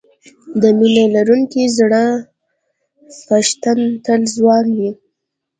[0.61, 2.03] د مینه لرونکي زړه
[3.23, 4.91] څښتن تل ځوان وي.